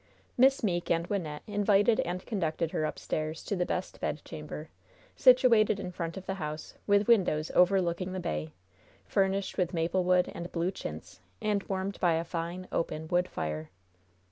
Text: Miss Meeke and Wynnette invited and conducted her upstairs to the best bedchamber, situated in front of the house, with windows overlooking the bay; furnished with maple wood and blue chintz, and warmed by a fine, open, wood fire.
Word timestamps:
Miss 0.35 0.63
Meeke 0.63 0.89
and 0.89 1.07
Wynnette 1.09 1.43
invited 1.45 1.99
and 1.99 2.25
conducted 2.25 2.71
her 2.71 2.85
upstairs 2.85 3.43
to 3.43 3.55
the 3.55 3.67
best 3.67 3.99
bedchamber, 4.01 4.69
situated 5.15 5.79
in 5.79 5.91
front 5.91 6.17
of 6.17 6.25
the 6.25 6.33
house, 6.41 6.73
with 6.87 7.07
windows 7.07 7.51
overlooking 7.53 8.11
the 8.11 8.19
bay; 8.19 8.51
furnished 9.05 9.59
with 9.59 9.75
maple 9.75 10.03
wood 10.03 10.31
and 10.33 10.51
blue 10.51 10.71
chintz, 10.71 11.19
and 11.39 11.61
warmed 11.69 11.99
by 11.99 12.13
a 12.13 12.23
fine, 12.23 12.67
open, 12.71 13.09
wood 13.09 13.27
fire. 13.27 13.69